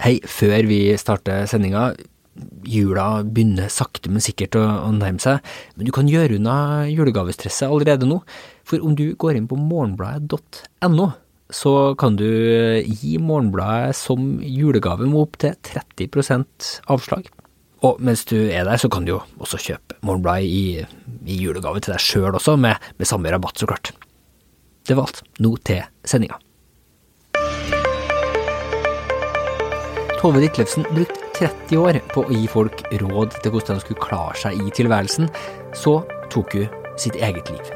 Hei, 0.00 0.14
før 0.24 0.64
vi 0.64 0.78
starter 0.96 1.44
sendinga. 1.50 1.90
Jula 2.64 3.20
begynner 3.20 3.68
sakte, 3.68 4.08
men 4.08 4.22
sikkert 4.24 4.56
å, 4.56 4.62
å 4.86 4.92
nærme 4.96 5.20
seg, 5.20 5.44
men 5.76 5.84
du 5.84 5.92
kan 5.92 6.08
gjøre 6.08 6.38
unna 6.38 6.86
julegavestresset 6.88 7.66
allerede 7.68 8.08
nå. 8.08 8.22
For 8.64 8.80
om 8.80 8.94
du 8.96 9.10
går 9.20 9.36
inn 9.36 9.50
på 9.50 9.58
morgenbladet.no, 9.60 11.10
så 11.52 11.74
kan 12.00 12.16
du 12.16 12.24
gi 12.24 13.18
Morgenbladet 13.20 13.92
som 13.98 14.38
julegave 14.40 15.04
med 15.04 15.20
opptil 15.20 15.58
30% 15.68 16.72
avslag. 16.94 17.28
Og 17.84 18.00
mens 18.00 18.24
du 18.30 18.38
er 18.38 18.64
der, 18.64 18.80
så 18.80 18.88
kan 18.92 19.04
du 19.04 19.18
jo 19.18 19.22
også 19.36 19.60
kjøpe 19.60 20.00
Morgenbladet 20.00 20.48
i, 20.48 20.84
i 21.28 21.40
julegave 21.42 21.82
til 21.84 21.92
deg 21.92 22.06
sjøl 22.06 22.30
også, 22.40 22.56
med, 22.56 22.92
med 22.96 23.10
samme 23.10 23.36
rabatt, 23.36 23.60
så 23.60 23.68
klart. 23.68 23.92
Det 24.88 24.96
var 24.96 25.10
alt. 25.10 25.26
Nå 25.44 25.58
til 25.66 25.84
sendinga. 26.08 26.40
Tove 30.20 30.40
Ditlevsen 30.42 30.84
brukte 30.92 31.30
30 31.38 31.78
år 31.80 31.96
på 32.12 32.26
å 32.26 32.34
gi 32.34 32.48
folk 32.52 32.82
råd 33.00 33.38
til 33.40 33.54
hvordan 33.54 33.78
de 33.78 33.84
skulle 33.86 34.02
klare 34.04 34.36
seg 34.36 34.58
i 34.60 34.72
tilværelsen. 34.76 35.30
Så 35.72 35.94
tok 36.28 36.58
hun 36.58 36.66
sitt 37.00 37.16
eget 37.16 37.48
liv. 37.48 37.70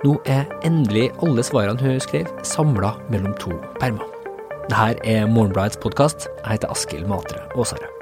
Nå 0.00 0.14
er 0.24 0.46
endelig 0.64 1.10
alle 1.20 1.44
svarene 1.44 1.76
hun 1.82 2.00
skrev, 2.00 2.30
samla 2.40 2.94
mellom 3.12 3.36
to 3.42 3.52
permer. 3.76 4.08
Dette 4.70 4.96
er 5.04 5.28
Morgenbladets 5.28 5.76
podkast. 5.84 6.30
Jeg 6.40 6.56
heter 6.56 6.72
Askild 6.72 7.04
Matre 7.12 7.44
Aasare. 7.52 7.95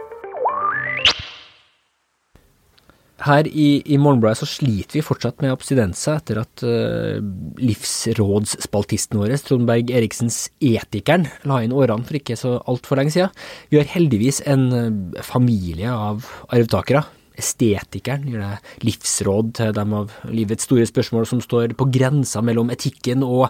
Her 3.25 3.49
i, 3.49 3.81
i 3.89 3.97
Morgenbladet 4.01 4.43
så 4.43 4.49
sliter 4.49 4.99
vi 4.99 5.05
fortsatt 5.05 5.41
med 5.41 5.55
abstinenser 5.55 6.19
etter 6.19 6.43
at 6.43 6.65
uh, 6.67 7.23
livsrådsspaltisten 7.57 9.21
vår, 9.21 9.33
Trond 9.47 9.71
Eriksens 9.73 10.51
Etikeren, 10.61 11.29
la 11.49 11.63
inn 11.65 11.73
årene 11.73 12.05
for 12.05 12.19
ikke 12.19 12.37
så 12.37 12.59
altfor 12.69 13.01
lenge 13.01 13.15
siden. 13.15 13.33
Vi 13.73 13.81
har 13.81 13.89
heldigvis 13.95 14.43
en 14.51 14.67
uh, 14.75 15.23
familie 15.25 15.93
av 15.93 16.29
arvtakere. 16.53 17.07
Estetikeren 17.41 18.29
gir 18.29 18.45
deg 18.45 18.85
livsråd 18.85 19.55
til 19.59 19.73
dem 19.75 19.97
av 19.97 20.13
livets 20.29 20.69
store 20.69 20.85
spørsmål 20.87 21.27
som 21.27 21.41
står 21.43 21.75
på 21.81 21.89
grensa 21.97 22.45
mellom 22.45 22.71
etikken 22.77 23.25
og 23.27 23.49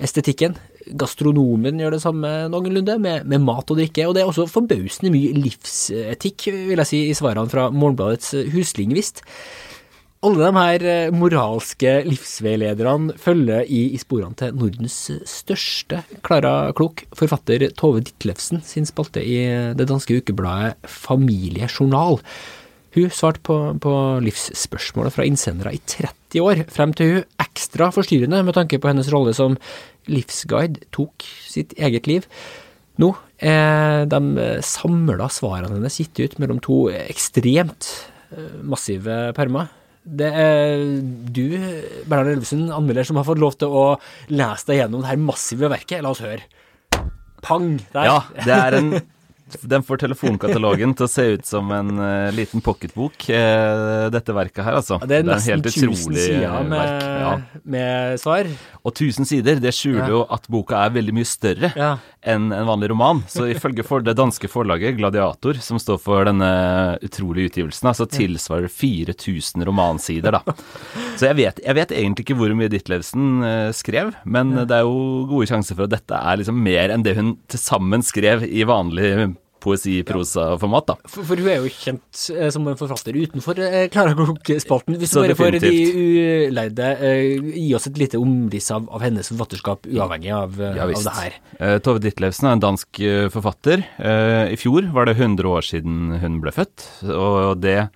estetikken. 0.00 0.54
Gastronomen 0.94 1.80
gjør 1.82 1.96
det 1.96 2.02
samme 2.04 2.32
noenlunde, 2.52 2.98
med, 3.02 3.26
med, 3.28 3.44
mat 3.44 3.70
og 3.70 3.80
drikke. 3.80 4.06
Og 4.08 4.16
det 4.16 4.22
er 4.22 4.30
også 4.30 4.48
forbausende 4.50 5.12
mye 5.14 5.34
livsetikk, 5.36 6.48
vil 6.72 6.82
jeg 6.84 6.90
si, 6.90 7.00
i 7.10 7.16
svarene 7.16 7.50
fra 7.52 7.68
Morgenbladets 7.74 8.34
huslingvist. 8.54 9.24
Alle 10.26 10.48
de 10.48 10.56
her 10.56 10.84
eh, 10.88 11.14
moralske 11.14 11.90
livsveilederne 12.06 13.14
følger 13.20 13.66
i, 13.68 13.82
i 13.94 13.98
sporene 14.00 14.34
til 14.38 14.54
Nordens 14.56 14.96
største 15.28 16.00
Klara 16.26 16.72
Klok, 16.74 17.04
forfatter 17.14 17.68
Tove 17.76 18.00
Ditlevsen 18.02 18.64
sin 18.66 18.88
spalte 18.88 19.22
i 19.22 19.36
det 19.76 19.86
danske 19.90 20.18
ukebladet 20.18 20.88
Familiejournal. 20.88 22.18
Hun 22.96 23.12
svarte 23.12 23.42
på, 23.44 23.56
på 23.76 23.92
livsspørsmålet 24.24 25.12
fra 25.12 25.26
innsendere 25.28 25.74
i 25.76 25.82
30 25.84 26.40
år, 26.40 26.64
frem 26.72 26.96
til 26.96 27.12
hun 27.12 27.26
ekstra 27.56 27.88
forstyrrende 27.94 28.44
med 28.46 28.54
tanke 28.56 28.78
på 28.78 28.92
hennes 28.92 29.10
rolle 29.12 29.32
som 29.36 29.56
livsguide 30.12 30.84
tok 30.94 31.24
sitt 31.48 31.74
eget 31.80 32.06
liv. 32.06 32.28
Nå 33.00 33.10
er 33.42 34.06
de 34.08 34.44
samla 34.64 35.28
svarene 35.32 35.74
hennes 35.74 35.98
gitt 36.00 36.20
ut 36.22 36.38
mellom 36.40 36.60
to 36.64 36.86
ekstremt 36.94 37.90
eh, 38.32 38.60
massive 38.64 39.18
permer. 39.36 39.72
Det 40.06 40.28
er 40.30 40.84
du, 41.34 41.56
Bernhard 42.06 42.36
Elvesen, 42.36 42.68
anmelder, 42.70 43.04
som 43.08 43.18
har 43.18 43.26
fått 43.26 43.42
lov 43.42 43.56
til 43.58 43.72
å 43.74 43.86
lese 44.30 44.70
deg 44.70 44.84
gjennom 44.84 45.02
det 45.02 45.10
her 45.10 45.18
massive 45.18 45.70
verket. 45.72 46.04
La 46.04 46.12
oss 46.14 46.22
høre. 46.22 46.46
Pang! 47.42 47.74
Der. 47.90 48.06
Ja, 48.06 48.20
det 48.38 48.54
er 48.54 48.78
en 48.78 48.92
Den 49.46 49.84
får 49.86 50.00
telefonkatalogen 50.02 50.90
til 50.98 51.06
å 51.06 51.10
se 51.10 51.24
ut 51.36 51.46
som 51.46 51.68
en 51.70 52.00
uh, 52.00 52.34
liten 52.34 52.62
pocketbok, 52.64 53.28
uh, 53.30 54.08
dette 54.10 54.34
verket 54.34 54.64
her, 54.66 54.74
altså. 54.80 54.98
Det 55.06 55.20
er 55.20 55.28
nesten 55.28 55.62
det 55.62 55.70
er 55.70 55.86
1000 55.86 56.18
sider 56.18 56.66
med, 56.66 57.04
ja. 57.22 57.30
med, 57.62 58.18
svar. 58.18 58.50
Og 58.82 58.90
1000 58.90 59.28
sider, 59.30 59.60
det 59.62 59.70
skjuler 59.76 60.02
ja. 60.02 60.10
jo 60.16 60.24
at 60.34 60.48
boka 60.50 60.80
er 60.82 60.96
veldig 60.96 61.14
mye 61.14 61.28
større 61.30 61.70
ja. 61.78 61.92
enn 62.26 62.48
en 62.50 62.66
vanlig 62.66 62.90
roman. 62.90 63.22
Så 63.30 63.46
ifølge 63.52 63.86
for 63.86 64.02
det 64.02 64.16
danske 64.18 64.50
forlaget 64.50 64.98
Gladiator, 64.98 65.62
som 65.62 65.78
står 65.78 66.02
for 66.02 66.26
denne 66.26 66.50
utrolige 67.06 67.52
utgivelsen, 67.52 67.92
så 67.94 68.08
tilsvarer 68.10 68.66
4000 68.66 69.62
romansider, 69.70 70.40
da. 70.40 70.58
Så 71.14 71.30
jeg 71.30 71.38
vet, 71.38 71.62
jeg 71.62 71.78
vet 71.78 71.94
egentlig 71.94 72.26
ikke 72.26 72.38
hvor 72.42 72.58
mye 72.58 72.72
Ditlevsen 72.72 73.46
uh, 73.46 73.70
skrev, 73.74 74.10
men 74.26 74.56
det 74.66 74.82
er 74.82 74.90
jo 74.90 75.22
gode 75.30 75.46
sjanser 75.54 75.78
for 75.78 75.86
at 75.86 75.94
dette 75.94 76.18
er 76.18 76.42
liksom 76.42 76.58
mer 76.66 76.90
enn 76.90 77.06
det 77.06 77.14
hun 77.14 77.36
til 77.46 77.62
sammen 77.62 78.02
skrev 78.02 78.42
i 78.42 78.66
vanlig 78.66 79.36
poesi-prosa-format, 79.62 80.88
da. 80.90 80.96
For, 81.08 81.26
for, 81.26 81.40
hun 81.40 81.50
er 81.50 81.64
jo 81.64 81.72
kjent 81.72 82.22
eh, 82.34 82.48
som 82.54 82.66
en 82.68 82.78
forfatter 82.78 83.16
utenfor 83.16 83.60
eh, 83.62 83.86
Klara 83.92 84.14
Klok-spalten. 84.16 84.98
Hvis 85.00 85.14
du 85.14 85.20
bare 85.20 85.36
for 85.38 85.58
de 85.62 85.72
uleide 86.52 86.90
eh, 86.96 87.50
gi 87.56 87.68
oss 87.78 87.88
et 87.90 88.00
lite 88.00 88.20
omriss 88.20 88.70
av, 88.74 88.88
av, 88.90 89.04
hennes 89.04 89.30
forfatterskap, 89.32 89.88
uavhengig 89.90 90.32
av, 90.36 90.58
eh, 90.60 90.78
ja, 90.78 90.88
av 90.88 90.94
det 91.08 91.16
her. 91.18 91.38
Eh, 91.58 91.76
Tove 91.84 92.02
Ditlevsen 92.04 92.50
er 92.50 92.58
en 92.58 92.64
dansk 92.64 93.02
eh, 93.02 93.28
forfatter. 93.32 93.84
I 93.96 94.56
fjor 94.60 94.90
var 94.94 95.08
det 95.08 95.16
100 95.16 95.48
år 95.50 95.64
siden 95.66 96.18
hun 96.22 96.40
ble 96.42 96.52
født, 96.54 96.86
og 97.12 97.62
det 97.62 97.88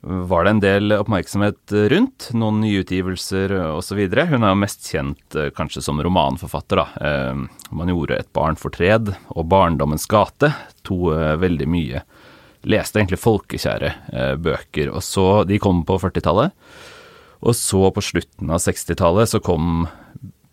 var 0.00 0.44
det 0.44 0.50
en 0.50 0.60
del 0.62 0.94
oppmerksomhet 0.96 1.72
rundt. 1.92 2.30
Noen 2.32 2.62
nyutgivelser 2.62 3.52
osv. 3.76 3.98
Hun 4.00 4.46
er 4.46 4.54
jo 4.54 4.60
mest 4.62 4.88
kjent 4.88 5.36
eh, 5.36 5.50
kanskje 5.52 5.82
som 5.84 6.00
romanforfatter. 6.00 6.80
da. 6.80 6.86
Eh, 7.00 7.66
man 7.70 7.92
gjorde 7.92 8.16
'Et 8.16 8.32
barn 8.32 8.56
fortred' 8.56 9.14
og 9.28 9.48
'Barndommens 9.48 10.08
gate'. 10.08 10.54
To 10.84 11.12
eh, 11.12 11.36
veldig 11.36 11.68
mye 11.68 12.02
leste 12.64 13.00
egentlig 13.00 13.20
folkekjære 13.20 14.36
bøker. 14.36 14.90
Og 14.92 15.00
så, 15.02 15.44
De 15.46 15.58
kom 15.58 15.84
på 15.84 15.96
40-tallet. 15.96 16.52
Og 17.40 17.54
så 17.54 17.88
på 17.88 18.02
slutten 18.04 18.50
av 18.50 18.60
60-tallet 18.60 19.28
så 19.28 19.40
kom 19.40 19.88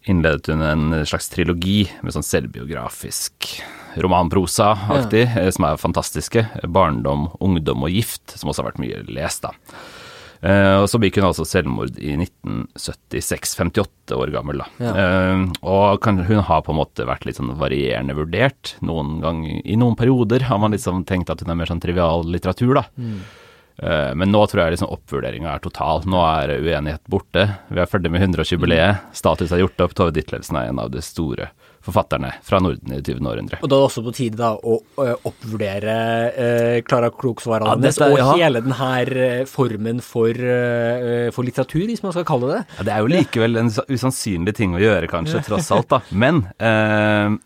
innledet 0.08 0.50
hun 0.52 0.64
en 0.64 1.06
slags 1.08 1.30
trilogi 1.34 1.84
med 2.02 2.16
sånn 2.16 2.26
selvbiografisk 2.26 3.52
romanprosa-aktig, 3.98 5.24
ja. 5.26 5.46
Eh, 5.46 5.52
som 5.54 5.68
er 5.68 5.80
fantastiske. 5.82 6.46
Barndom, 6.70 7.30
ungdom 7.44 7.86
og 7.88 7.94
gift, 7.94 8.38
som 8.38 8.52
også 8.52 8.64
har 8.64 8.72
vært 8.72 8.84
mye 8.84 9.06
lest, 9.12 9.48
da. 9.48 9.56
Uh, 10.38 10.84
og 10.84 10.86
så 10.86 11.00
begikk 11.02 11.16
hun 11.18 11.32
altså 11.32 11.48
selvmord 11.50 11.96
i 11.98 12.12
1976, 12.14 13.56
58 13.58 14.14
år 14.14 14.30
gammel. 14.36 14.62
da. 14.62 14.68
Ja. 14.86 14.92
Uh, 14.94 15.48
og 15.66 15.98
kan, 16.06 16.22
hun 16.28 16.44
har 16.46 16.62
på 16.62 16.76
en 16.76 16.78
måte 16.78 17.08
vært 17.10 17.26
litt 17.26 17.40
sånn 17.40 17.56
varierende 17.58 18.14
vurdert. 18.18 18.76
Noen 18.86 19.18
gang, 19.24 19.42
I 19.66 19.80
noen 19.82 19.98
perioder 19.98 20.46
har 20.46 20.62
man 20.62 20.78
liksom 20.78 21.08
tenkt 21.10 21.34
at 21.34 21.42
hun 21.42 21.50
er 21.54 21.58
mer 21.58 21.72
sånn 21.72 21.82
trivial 21.82 22.22
litteratur, 22.30 22.78
da. 22.78 22.86
Mm. 23.02 23.18
Uh, 23.78 24.12
men 24.18 24.32
nå 24.34 24.42
tror 24.50 24.64
jeg 24.64 24.78
liksom 24.78 24.92
oppvurderinga 24.96 25.54
er 25.54 25.64
total. 25.64 26.04
Nå 26.10 26.24
er 26.26 26.58
uenighet 26.58 27.04
borte. 27.10 27.46
Vi 27.70 27.82
er 27.82 27.90
ferdig 27.90 28.14
med 28.14 28.26
100-årsjubileet. 28.26 29.04
Mm. 29.04 29.16
Status 29.22 29.54
er 29.54 29.64
gjort 29.64 29.86
opp. 29.86 29.96
Tove 29.98 30.16
Ditlevsen 30.16 30.60
er 30.60 30.72
en 30.72 30.84
av 30.84 30.92
de 30.94 31.04
store 31.06 31.52
forfatterne 31.88 32.34
fra 32.44 32.60
Norden 32.60 32.92
i 32.92 33.00
det 33.00 33.14
20. 33.14 33.28
århundre. 33.32 33.60
Og 33.62 33.70
da 33.72 33.78
er 33.78 33.80
det 33.80 33.88
også 33.88 34.04
på 34.04 34.14
tide 34.18 34.40
da 34.40 34.50
å 34.58 34.78
oppvurdere 35.30 35.96
eh, 36.34 36.80
Klara 36.88 37.12
Klok-svarene 37.16 37.70
ja, 37.70 37.76
hennes, 37.78 38.00
og 38.04 38.18
ja. 38.20 38.28
hele 38.42 38.64
denne 38.66 38.80
her 38.80 39.12
formen 39.48 40.02
for, 40.04 40.36
eh, 40.36 41.30
for, 41.36 41.48
litteratur, 41.48 41.86
hvis 41.88 42.04
man 42.04 42.16
skal 42.16 42.28
kalle 42.28 42.52
det 42.52 42.62
ja, 42.66 42.88
Det 42.90 42.96
er 42.96 43.06
jo 43.06 43.12
likevel 43.14 43.62
en 43.64 43.72
usannsynlig 43.72 44.58
ting 44.58 44.76
å 44.76 44.84
gjøre, 44.84 45.08
kanskje, 45.12 45.44
tross 45.48 45.72
alt, 45.76 45.88
da. 45.94 46.02
Men 46.12 46.44
eh, 46.60 47.38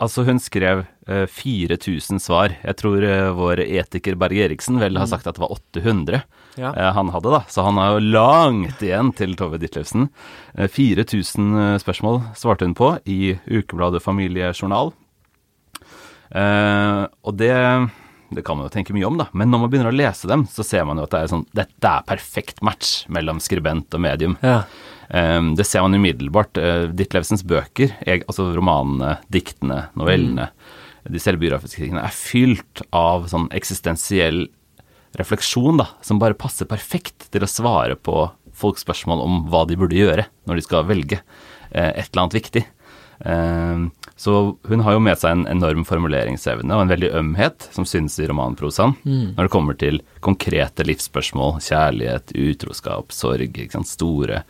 Altså, 0.00 0.24
hun 0.24 0.40
skrev 0.40 0.86
uh, 1.10 1.26
4000 1.28 2.22
svar. 2.24 2.54
Jeg 2.64 2.76
tror 2.80 3.04
uh, 3.04 3.32
vår 3.36 3.60
etiker 3.66 4.16
Berg 4.20 4.38
Eriksen 4.46 4.80
vel 4.80 4.96
har 4.96 5.04
mm. 5.04 5.12
sagt 5.12 5.28
at 5.28 5.36
det 5.36 5.42
var 5.42 5.52
800 5.52 6.22
ja. 6.56 6.72
uh, 6.72 6.88
han 6.96 7.12
hadde, 7.12 7.34
da. 7.34 7.42
Så 7.52 7.66
han 7.66 7.76
har 7.80 7.94
jo 7.98 8.06
langt 8.16 8.80
igjen 8.84 9.12
til 9.18 9.36
Tove 9.36 9.60
Ditlevsen. 9.60 10.08
4000 10.56 11.80
spørsmål 11.84 12.22
svarte 12.38 12.64
hun 12.64 12.76
på 12.78 12.94
i 13.04 13.36
ukebladet 13.44 14.02
Familiejournal. 14.02 14.94
og 16.30 17.32
det 17.36 17.54
det 18.30 18.44
kan 18.46 18.58
man 18.58 18.68
jo 18.68 18.72
tenke 18.74 18.94
mye 18.94 19.08
om, 19.08 19.18
da. 19.18 19.26
Men 19.36 19.50
når 19.50 19.64
man 19.64 19.72
begynner 19.72 19.90
å 19.90 19.96
lese 19.96 20.28
dem, 20.30 20.44
så 20.50 20.64
ser 20.66 20.86
man 20.88 21.00
jo 21.00 21.06
at 21.06 21.14
det 21.14 21.20
er 21.20 21.32
sånn 21.32 21.46
Dette 21.56 21.90
er 21.90 22.06
perfekt 22.06 22.62
match 22.66 23.04
mellom 23.12 23.40
skribent 23.42 23.96
og 23.96 24.04
medium. 24.04 24.36
Ja. 24.44 24.62
Um, 25.10 25.54
det 25.58 25.66
ser 25.66 25.82
man 25.82 25.98
umiddelbart. 25.98 26.60
Uh, 26.60 26.86
Ditlevsens 26.94 27.42
bøker, 27.46 27.96
jeg, 28.06 28.22
altså 28.30 28.50
romanene, 28.54 29.16
diktene, 29.32 29.82
novellene, 29.98 30.50
mm. 30.52 31.10
de 31.10 31.22
selvbiografiske 31.22 31.82
tingene, 31.82 32.06
er 32.06 32.14
fylt 32.14 32.84
av 32.94 33.26
sånn 33.32 33.48
eksistensiell 33.56 34.44
refleksjon, 35.18 35.80
da, 35.82 35.88
som 36.06 36.20
bare 36.22 36.38
passer 36.38 36.70
perfekt 36.70 37.26
til 37.34 37.42
å 37.42 37.50
svare 37.50 37.98
på 37.98 38.28
folks 38.60 38.84
spørsmål 38.86 39.24
om 39.24 39.40
hva 39.50 39.64
de 39.66 39.78
burde 39.78 39.98
gjøre 39.98 40.28
når 40.46 40.60
de 40.60 40.66
skal 40.66 40.86
velge 40.86 41.18
uh, 41.18 41.90
et 41.90 42.06
eller 42.06 42.26
annet 42.26 42.38
viktig. 42.38 42.64
Uh, 43.20 43.90
så 44.20 44.34
hun 44.68 44.82
har 44.84 44.96
jo 44.96 45.02
med 45.04 45.20
seg 45.20 45.32
en 45.32 45.46
enorm 45.48 45.84
formuleringsevne 45.88 46.76
og 46.76 46.84
en 46.84 46.92
veldig 46.92 47.10
ømhet 47.20 47.68
som 47.72 47.86
synes 47.88 48.18
i 48.20 48.28
romanprosaen 48.28 48.94
mm. 49.00 49.36
når 49.36 49.46
det 49.46 49.52
kommer 49.52 49.78
til 49.80 50.00
konkrete 50.24 50.84
livsspørsmål, 50.88 51.58
kjærlighet, 51.64 52.34
utroskap, 52.36 53.12
sorg, 53.16 53.60
store 53.88 54.42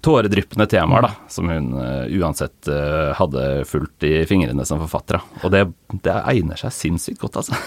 tåredryppende 0.00 0.66
temaer, 0.70 1.04
da, 1.04 1.12
som 1.28 1.50
hun 1.52 1.74
uh, 1.76 2.06
uansett 2.18 2.70
uh, 2.72 3.12
hadde 3.18 3.46
fulgt 3.68 4.06
i 4.08 4.22
fingrene 4.28 4.64
som 4.66 4.80
forfatter. 4.80 5.20
Da. 5.20 5.44
Og 5.44 5.54
det, 5.54 5.64
det 6.06 6.16
egner 6.32 6.60
seg 6.60 6.72
sinnssykt 6.72 7.20
godt, 7.20 7.42
altså. 7.42 7.58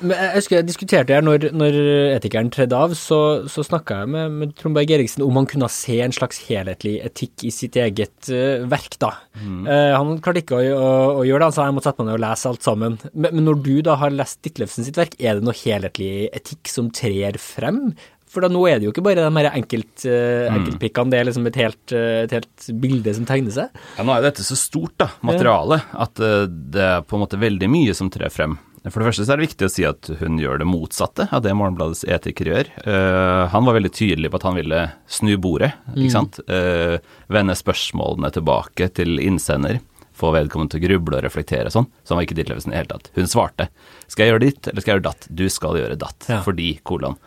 Men 0.00 0.16
jeg 0.16 0.32
husker 0.38 0.56
jeg 0.58 0.68
diskuterte 0.68 1.14
her 1.16 1.24
når, 1.24 1.50
når 1.56 1.76
etikeren 2.16 2.50
tredde 2.52 2.76
av, 2.76 2.94
så, 2.98 3.18
så 3.50 3.64
snakka 3.66 4.02
jeg 4.02 4.12
med, 4.14 4.36
med 4.40 4.54
Trond 4.58 4.76
Berg 4.76 4.92
Eriksen 4.96 5.24
om 5.24 5.36
han 5.36 5.48
kunne 5.50 5.68
se 5.72 5.98
en 6.00 6.14
slags 6.14 6.40
helhetlig 6.48 6.96
etikk 7.04 7.44
i 7.48 7.52
sitt 7.54 7.76
eget 7.80 8.30
uh, 8.32 8.66
verk, 8.70 8.96
da. 9.02 9.12
Mm. 9.40 9.64
Uh, 9.68 9.96
han 9.96 10.14
klarte 10.24 10.44
ikke 10.44 10.60
å, 10.60 10.70
å, 10.76 10.92
å, 11.20 11.26
gjøre 11.28 11.42
det, 11.42 11.50
han 11.50 11.56
sa 11.56 11.66
jeg 11.68 11.76
måtte 11.76 11.90
sette 11.90 12.04
meg 12.04 12.10
ned 12.10 12.18
og 12.18 12.24
lese 12.24 12.52
alt 12.52 12.64
sammen. 12.66 12.96
Men, 13.12 13.34
men, 13.34 13.44
når 13.48 13.60
du 13.66 13.74
da 13.90 13.98
har 14.00 14.14
lest 14.14 14.40
Ditlevsen 14.46 14.86
sitt 14.86 15.00
verk, 15.00 15.18
er 15.20 15.36
det 15.36 15.46
noe 15.46 15.56
helhetlig 15.56 16.30
etikk 16.32 16.72
som 16.72 16.88
trer 16.94 17.36
frem? 17.42 17.90
For 18.30 18.46
da 18.46 18.50
nå 18.52 18.62
er 18.70 18.78
det 18.78 18.86
jo 18.86 18.94
ikke 18.94 19.02
bare 19.02 19.26
de 19.26 19.46
enkelt, 19.50 19.92
uh, 20.06 20.48
enkeltpikkene, 20.54 21.12
det 21.12 21.20
er 21.20 21.28
liksom 21.28 21.50
et 21.50 21.60
helt, 21.60 21.94
et 21.98 22.34
helt, 22.38 22.72
bilde 22.80 23.14
som 23.18 23.28
tegner 23.28 23.56
seg. 23.56 23.84
Ja, 23.98 24.06
nå 24.06 24.16
er 24.16 24.24
dette 24.30 24.46
så 24.46 24.56
stort, 24.56 24.96
da, 25.02 25.10
materialet, 25.26 25.92
at 26.06 26.16
det 26.16 26.88
er 26.88 27.04
på 27.04 27.18
en 27.18 27.26
måte 27.26 27.40
veldig 27.42 27.68
mye 27.68 27.96
som 27.98 28.08
trer 28.12 28.32
frem. 28.32 28.56
For 28.88 29.02
det 29.02 29.10
første 29.10 29.26
så 29.26 29.34
er 29.34 29.40
det 29.40 29.48
viktig 29.50 29.66
å 29.66 29.72
si 29.72 29.84
at 29.84 30.08
hun 30.22 30.38
gjør 30.40 30.62
det 30.62 30.66
motsatte 30.68 31.26
av 31.28 31.42
det 31.44 31.52
Morgenbladets 31.56 32.00
etiker 32.08 32.48
gjør. 32.48 32.70
Uh, 32.86 33.44
han 33.52 33.66
var 33.66 33.76
veldig 33.76 33.92
tydelig 33.92 34.30
på 34.32 34.38
at 34.40 34.46
han 34.48 34.56
ville 34.56 34.84
snu 35.10 35.34
bordet, 35.36 35.74
ikke 35.92 36.06
mm. 36.06 36.14
sant. 36.14 36.38
Uh, 36.48 36.96
vende 37.28 37.56
spørsmålene 37.58 38.30
tilbake 38.32 38.88
til 38.96 39.20
innsender. 39.20 39.82
Få 40.16 40.32
vedkommende 40.32 40.72
til 40.72 40.80
å 40.80 40.86
gruble 40.86 41.18
og 41.18 41.26
reflektere 41.26 41.68
og 41.68 41.74
sånn. 41.76 41.90
Så 42.00 42.14
han 42.14 42.20
var 42.20 42.28
ikke 42.28 42.38
Ditlevsen 42.38 42.72
i 42.72 42.76
det 42.76 42.80
hele 42.80 42.92
tatt. 42.94 43.10
Hun 43.18 43.28
svarte. 43.28 43.68
Skal 44.06 44.24
jeg 44.24 44.32
gjøre 44.32 44.44
ditt, 44.46 44.70
eller 44.70 44.84
skal 44.84 44.92
jeg 44.92 44.98
gjøre 44.98 45.08
datt? 45.10 45.28
Du 45.28 45.44
skal 45.52 45.80
gjøre 45.80 46.00
datt. 46.00 46.30
Ja. 46.32 46.40
Fordi, 46.46 46.70
kolon. 46.88 47.20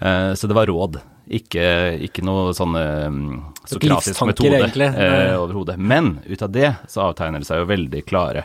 Uh, 0.00 0.32
så 0.32 0.48
det 0.48 0.56
var 0.56 0.72
råd. 0.72 0.96
Ikke, 1.36 1.66
ikke 2.06 2.22
noe 2.22 2.52
sånn 2.54 2.76
sokratisk 3.66 4.20
metode 4.28 4.60
eh, 4.86 5.32
overhodet. 5.34 5.74
Men 5.74 6.20
ut 6.22 6.44
av 6.46 6.52
det 6.54 6.68
så 6.86 7.08
avtegner 7.08 7.42
det 7.42 7.48
seg 7.48 7.64
jo 7.64 7.66
veldig 7.66 8.02
klare 8.06 8.44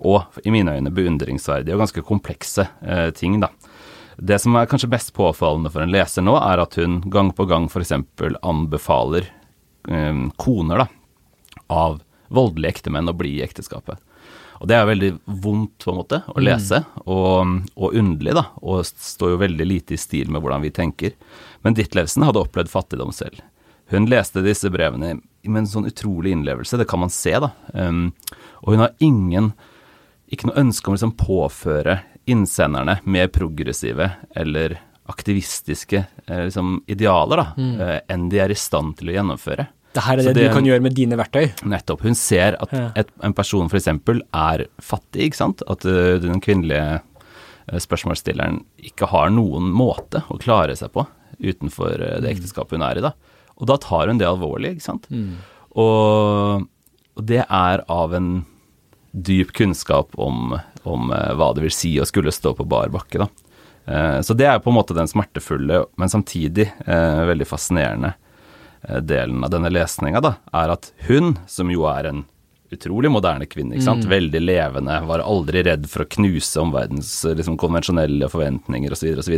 og 0.00 0.40
i 0.44 0.52
mine 0.52 0.76
øyne 0.76 0.92
beundringsverdige 0.94 1.76
og 1.76 1.84
ganske 1.84 2.04
komplekse 2.06 2.66
eh, 2.80 3.10
ting. 3.16 3.38
da. 3.40 3.50
Det 4.16 4.38
som 4.42 4.56
er 4.56 4.68
kanskje 4.68 4.90
best 4.92 5.12
påfallende 5.16 5.72
for 5.72 5.84
en 5.84 5.92
leser 5.92 6.24
nå, 6.24 6.36
er 6.40 6.62
at 6.62 6.76
hun 6.80 7.00
gang 7.12 7.32
på 7.36 7.46
gang 7.48 7.68
f.eks. 7.70 7.92
anbefaler 8.42 9.30
eh, 9.88 10.22
koner 10.36 10.84
da, 10.84 10.88
av 11.68 12.00
voldelige 12.30 12.78
ektemenn 12.78 13.10
å 13.10 13.16
bli 13.16 13.38
i 13.38 13.44
ekteskapet. 13.44 14.00
Og 14.60 14.68
det 14.68 14.76
er 14.76 14.88
veldig 14.90 15.10
vondt 15.40 15.86
på 15.86 15.92
en 15.92 15.98
måte 16.02 16.20
å 16.28 16.36
mm. 16.36 16.42
lese, 16.44 16.82
mm. 16.84 16.98
og, 17.08 17.54
og, 17.80 17.94
underlig, 17.96 18.34
da, 18.36 18.44
og 18.60 18.84
står 18.84 19.32
jo 19.32 19.40
veldig 19.40 19.66
lite 19.66 19.96
i 19.96 20.00
stil 20.00 20.28
med 20.28 20.44
hvordan 20.44 20.66
vi 20.66 20.72
tenker. 20.76 21.16
Men 21.64 21.76
Ditlevsen 21.78 22.26
hadde 22.26 22.42
opplevd 22.42 22.68
fattigdom 22.72 23.14
selv. 23.16 23.40
Hun 23.90 24.06
leste 24.10 24.44
disse 24.44 24.68
brevene 24.70 25.16
med 25.48 25.62
en 25.62 25.70
sånn 25.70 25.88
utrolig 25.88 26.34
innlevelse, 26.36 26.76
det 26.76 26.86
kan 26.90 27.00
man 27.02 27.10
se, 27.10 27.32
da. 27.40 27.50
Um, 27.72 28.10
og 28.60 28.76
hun 28.76 28.84
har 28.84 28.92
ingen 29.02 29.50
ikke 30.30 30.50
noe 30.50 30.60
ønske 30.62 30.88
om 30.88 30.94
å 30.94 30.98
liksom 30.98 31.16
påføre 31.18 31.98
innsenderne 32.30 33.00
mer 33.10 33.28
progressive 33.34 34.10
eller 34.38 34.78
aktivistiske 35.10 36.04
eh, 36.26 36.44
liksom, 36.46 36.80
idealer 36.86 37.42
da, 37.42 37.46
mm. 37.56 37.76
eh, 37.80 38.00
enn 38.14 38.28
de 38.30 38.40
er 38.42 38.54
i 38.54 38.58
stand 38.58 38.98
til 39.00 39.10
å 39.10 39.16
gjennomføre. 39.16 39.66
Det 39.90 40.04
her 40.06 40.20
er 40.20 40.28
det, 40.28 40.34
det, 40.38 40.46
du 40.46 40.54
kan 40.54 40.66
gjøre 40.68 40.84
med 40.84 40.94
dine 40.94 41.18
verktøy? 41.18 41.48
Nettopp. 41.66 42.04
Hun 42.06 42.14
ser 42.14 42.54
at 42.62 42.74
ja. 42.74 42.84
et, 43.00 43.08
en 43.26 43.34
person 43.34 43.66
f.eks. 43.66 43.88
er 43.90 44.66
fattig, 44.78 45.24
ikke 45.26 45.40
sant. 45.40 45.64
At 45.66 45.82
uh, 45.82 46.14
den 46.22 46.38
kvinnelige 46.44 47.00
spørsmålsstilleren 47.82 48.60
ikke 48.86 49.08
har 49.10 49.32
noen 49.34 49.66
måte 49.74 50.22
å 50.30 50.38
klare 50.42 50.76
seg 50.78 50.92
på 50.94 51.04
utenfor 51.40 51.96
det 51.98 52.22
mm. 52.22 52.30
ekteskapet 52.30 52.78
hun 52.78 52.86
er 52.86 53.00
i. 53.00 53.04
da. 53.08 53.12
Og 53.58 53.68
da 53.68 53.76
tar 53.82 54.10
hun 54.10 54.20
det 54.20 54.28
alvorlig, 54.28 54.76
ikke 54.76 54.86
sant. 54.86 55.10
Mm. 55.10 55.40
Og, 55.78 56.64
og, 57.16 57.24
det 57.26 57.42
er 57.44 57.84
av 57.90 58.14
en 58.16 58.30
dyp 59.10 59.52
kunnskap 59.52 60.10
om, 60.14 60.58
om 60.82 61.10
uh, 61.10 61.34
hva 61.34 61.52
det 61.54 61.64
vil 61.66 61.74
si 61.74 61.94
å 62.00 62.06
skulle 62.08 62.32
stå 62.34 62.54
på 62.58 62.66
bar 62.68 62.90
bakke. 62.94 63.24
Da. 63.24 63.28
Uh, 63.90 64.18
så 64.22 64.36
det 64.38 64.46
er 64.46 64.62
på 64.62 64.70
en 64.70 64.78
måte 64.78 64.96
den 64.96 65.10
smertefulle, 65.10 65.84
men 66.00 66.12
samtidig 66.12 66.70
uh, 66.86 67.26
veldig 67.30 67.48
fascinerende 67.48 68.14
delen 69.04 69.42
av 69.44 69.50
denne 69.52 69.68
lesninga, 69.68 70.22
da, 70.24 70.30
er 70.56 70.70
at 70.72 70.86
hun, 71.04 71.34
som 71.44 71.68
jo 71.68 71.82
er 71.84 72.06
en 72.08 72.22
utrolig 72.72 73.10
moderne 73.12 73.44
kvinne, 73.44 73.74
ikke 73.76 73.84
sant? 73.84 74.06
Mm. 74.06 74.12
veldig 74.14 74.40
levende, 74.40 74.94
var 75.04 75.20
aldri 75.20 75.60
redd 75.66 75.84
for 75.90 76.06
å 76.06 76.08
knuse 76.14 76.62
omverdens 76.62 77.10
liksom, 77.28 77.58
konvensjonelle 77.60 78.30
forventninger 78.32 78.94
osv., 78.96 79.10
osv., 79.20 79.36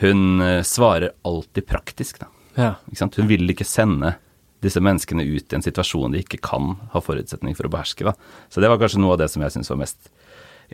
hun 0.00 0.40
svarer 0.64 1.12
alltid 1.28 1.66
praktisk, 1.68 2.22
da. 2.22 2.30
Ja. 2.56 2.72
Hun 3.18 3.28
vil 3.28 3.52
ikke 3.52 3.68
sende 3.68 4.14
disse 4.64 4.80
menneskene 4.82 5.24
ut 5.26 5.52
i 5.52 5.58
en 5.58 5.64
situasjon 5.64 6.14
de 6.14 6.22
ikke 6.24 6.40
kan 6.44 6.74
ha 6.92 7.02
forutsetning 7.02 7.56
for 7.58 7.68
å 7.68 7.72
beherske. 7.72 8.06
Da. 8.06 8.14
Så 8.52 8.62
det 8.62 8.70
var 8.72 8.80
kanskje 8.80 9.02
noe 9.02 9.16
av 9.16 9.20
det 9.22 9.30
som 9.32 9.44
jeg 9.44 9.54
syns 9.56 9.72
var 9.72 9.82
mest 9.82 10.10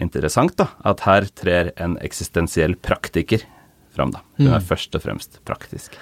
interessant. 0.00 0.56
da, 0.60 0.70
At 0.88 1.04
her 1.06 1.28
trer 1.34 1.72
en 1.76 1.98
eksistensiell 2.04 2.76
praktiker 2.80 3.44
fram. 3.94 4.14
da. 4.14 4.22
Hun 4.38 4.48
er 4.48 4.60
mm. 4.62 4.68
først 4.70 4.94
og 4.96 5.04
fremst 5.04 5.40
praktisk. 5.48 5.98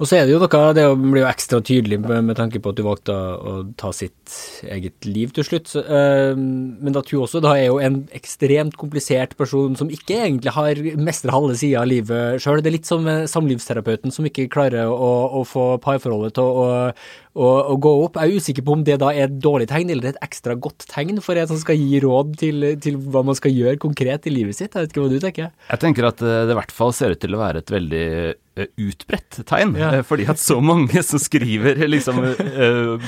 Og 0.00 0.08
så 0.08 0.16
er 0.16 0.24
det 0.24 0.32
jo 0.32 0.40
noe, 0.40 0.60
det 0.72 0.84
blir 0.96 1.20
jo 1.20 1.28
ekstra 1.28 1.58
tydelig 1.60 1.98
med, 2.00 2.32
tanke 2.38 2.60
på 2.62 2.72
at 2.72 2.78
du 2.78 2.84
valgte 2.86 3.12
å, 3.12 3.52
ta 3.76 3.90
sitt 3.92 4.32
eget 4.64 5.04
liv 5.04 5.34
til 5.36 5.44
slutt. 5.44 5.74
Øh, 5.76 6.32
men 6.40 6.96
at 6.96 7.12
hun 7.12 7.26
også 7.26 7.42
da 7.44 7.52
er 7.58 7.68
jo 7.68 7.76
en 7.84 8.00
ekstremt 8.16 8.78
komplisert 8.80 9.36
person 9.36 9.76
som 9.76 9.92
ikke 9.92 10.22
egentlig 10.24 10.54
har 10.56 10.80
mestra 10.96 11.36
halve 11.36 11.58
sida 11.60 11.82
av 11.82 11.90
livet 11.90 12.40
sjøl. 12.40 12.62
Det 12.64 12.72
er 12.72 12.76
litt 12.78 12.88
som 12.88 13.04
samlivsterapeuten 13.28 14.14
som 14.14 14.24
ikke 14.28 14.48
klarer 14.52 14.88
å, 14.88 15.12
å 15.36 15.44
få 15.48 15.66
parforholdet 15.84 16.38
til 16.38 16.48
å, 16.48 16.66
å, 17.36 17.52
å, 17.60 17.76
gå 17.76 17.94
opp. 18.06 18.16
Jeg 18.16 18.32
er 18.32 18.40
usikker 18.40 18.66
på 18.66 18.78
om 18.78 18.84
det 18.88 18.96
da 19.04 19.12
er 19.12 19.28
et 19.28 19.38
dårlig 19.44 19.68
tegn 19.70 19.92
eller 19.92 20.14
et 20.14 20.22
ekstra 20.24 20.56
godt 20.56 20.88
tegn 20.90 21.20
for 21.24 21.36
en 21.36 21.50
som 21.50 21.60
skal 21.60 21.76
gi 21.76 22.00
råd 22.02 22.36
til, 22.40 22.70
til, 22.80 22.96
hva 23.12 23.22
man 23.26 23.36
skal 23.36 23.52
gjøre 23.52 23.80
konkret 23.84 24.28
i 24.30 24.34
livet 24.34 24.56
sitt. 24.56 24.72
Jeg 24.72 24.86
vet 24.86 24.94
ikke 24.94 25.04
hva 25.04 25.12
du 25.12 25.20
tenker? 25.22 25.52
Jeg 25.68 25.84
tenker 25.84 26.08
at 26.08 26.24
eh, 26.24 26.44
det 26.48 26.56
i 26.56 26.62
hvert 26.62 26.74
fall 26.74 26.96
ser 26.96 27.12
ut 27.12 27.20
til 27.20 27.36
å 27.36 27.42
være 27.44 27.60
et 27.60 27.74
veldig 27.76 28.06
eh, 28.08 28.38
utbredt 28.80 29.40
tegn. 29.48 29.74
Ja. 29.78 29.92
Eh, 29.98 30.04
fordi 30.06 30.26
at 30.30 30.40
så 30.42 30.58
mange 30.64 31.02
som 31.06 31.22
skriver 31.22 31.80
liksom 31.88 32.20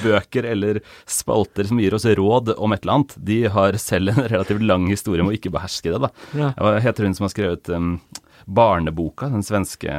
bøker 0.03 0.49
eller 0.53 0.83
spalter 1.09 1.69
som 1.69 1.81
gir 1.83 1.95
oss 1.97 2.07
råd 2.07 2.55
om 2.57 2.75
et 2.75 2.85
eller 2.85 2.99
annet, 2.99 3.17
de 3.17 3.39
har 3.53 3.79
selv 3.81 4.15
en 4.15 4.25
relativt 4.33 4.65
lang 4.67 4.89
historie 4.91 5.25
med 5.25 5.35
å 5.35 5.39
ikke 5.39 5.53
beherske 5.55 5.93
det. 5.93 6.03
da. 6.07 6.13
Ja. 6.37 6.53
Jeg 6.77 6.87
heter 6.89 7.09
hun 7.09 7.17
som 7.19 7.27
har 7.27 7.35
skrevet 7.35 7.73
um, 7.73 7.97
Barneboka, 8.47 9.29
den 9.33 9.45
svenske 9.47 9.97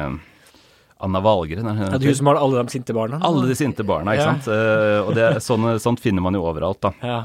Anna 1.04 1.20
Valgren. 1.20 1.66
Ja, 1.78 1.98
du 1.98 2.14
som 2.14 2.26
har 2.30 2.40
alle 2.40 2.62
de 2.62 2.72
sinte 2.72 2.94
barna? 2.96 3.18
Alle 3.22 3.48
de 3.48 3.56
sinte 3.58 3.84
barna, 3.84 4.14
ikke 4.14 4.24
ja. 4.24 4.34
sant. 4.34 4.48
Uh, 4.48 5.00
og 5.04 5.12
det, 5.18 5.28
sånn, 5.44 5.68
sånt 5.82 6.02
finner 6.02 6.24
man 6.24 6.36
jo 6.36 6.44
overalt, 6.46 6.80
da. 6.84 6.94
Ja. 7.04 7.20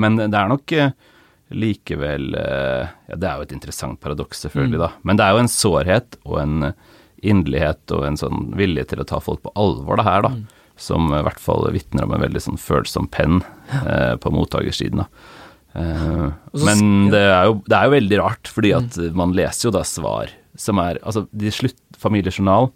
Men 0.00 0.18
det 0.18 0.34
er 0.34 0.50
nok 0.50 0.74
uh, 0.78 0.90
likevel 1.54 2.34
uh, 2.34 2.90
Ja, 3.10 3.16
det 3.16 3.30
er 3.30 3.38
jo 3.38 3.48
et 3.48 3.54
interessant 3.56 4.00
paradoks, 4.02 4.44
selvfølgelig, 4.46 4.78
mm. 4.80 4.84
da. 4.84 4.90
Men 5.02 5.20
det 5.20 5.26
er 5.26 5.34
jo 5.34 5.44
en 5.44 5.52
sårhet 5.52 6.20
og 6.24 6.38
en 6.42 6.68
inderlighet 7.24 7.94
og 7.96 8.04
en 8.08 8.18
sånn 8.20 8.50
vilje 8.58 8.86
til 8.92 9.02
å 9.02 9.08
ta 9.08 9.20
folk 9.22 9.42
på 9.44 9.54
alvor, 9.58 10.00
det 10.00 10.06
her, 10.08 10.26
da. 10.26 10.34
Mm. 10.34 10.44
Som 10.80 11.12
i 11.14 11.22
hvert 11.22 11.38
fall 11.38 11.68
vitner 11.70 12.06
om 12.06 12.14
en 12.16 12.24
veldig 12.24 12.42
sånn 12.42 12.58
følsom 12.58 13.06
penn 13.14 13.44
på 14.20 14.32
mottakersiden, 14.34 15.04
da. 15.04 15.06
men 16.64 17.10
det 17.10 17.20
er, 17.22 17.44
jo, 17.46 17.60
det 17.66 17.76
er, 17.76 17.86
jo, 17.86 17.92
veldig 17.94 18.18
rart, 18.18 18.50
fordi 18.50 18.72
at 18.74 18.98
mm. 18.98 19.14
man 19.18 19.36
leser 19.38 19.68
jo 19.68 19.72
da 19.74 19.84
svar 19.86 20.34
som 20.58 20.78
er 20.78 21.00
Altså, 21.02 21.24
de 21.30 21.50
slutt 21.50 21.78
Familiejournal 21.98 22.68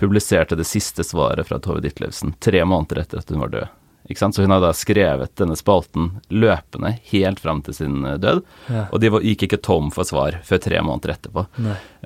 publiserte 0.00 0.56
det 0.56 0.66
siste 0.68 1.04
svaret 1.04 1.48
fra 1.48 1.58
Tove 1.60 1.82
Ditlevsen 1.84 2.34
tre 2.40 2.60
måneder 2.64 3.02
etter 3.02 3.20
at 3.20 3.32
hun 3.32 3.42
var 3.42 3.52
død. 3.52 3.72
Så 4.16 4.42
hun 4.42 4.50
har 4.50 4.62
da 4.62 4.70
skrevet 4.72 5.34
denne 5.36 5.56
spalten 5.58 6.10
løpende 6.32 6.94
helt 7.10 7.40
fram 7.40 7.60
til 7.64 7.76
sin 7.76 8.04
eh, 8.08 8.16
død. 8.20 8.40
Ja. 8.72 8.86
Og 8.88 9.02
de 9.02 9.10
gikk 9.28 9.44
ikke 9.48 9.60
tom 9.60 9.90
for 9.92 10.08
svar 10.08 10.38
før 10.48 10.62
tre 10.64 10.80
måneder 10.84 11.12
etterpå. 11.16 11.44